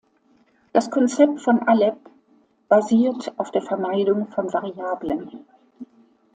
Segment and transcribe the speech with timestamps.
[0.73, 1.93] Das Konzept von Aleph
[2.67, 5.45] basiert auf der Vermeidung von Variablen.